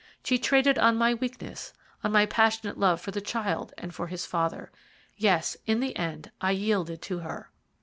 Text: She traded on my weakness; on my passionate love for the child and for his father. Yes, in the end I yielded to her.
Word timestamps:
She 0.23 0.39
traded 0.39 0.79
on 0.79 0.95
my 0.97 1.13
weakness; 1.13 1.73
on 2.03 2.11
my 2.11 2.25
passionate 2.25 2.79
love 2.79 2.99
for 2.99 3.11
the 3.11 3.21
child 3.21 3.71
and 3.77 3.93
for 3.93 4.07
his 4.07 4.25
father. 4.25 4.71
Yes, 5.15 5.57
in 5.67 5.79
the 5.79 5.95
end 5.95 6.31
I 6.41 6.53
yielded 6.53 7.03
to 7.03 7.19
her. 7.19 7.51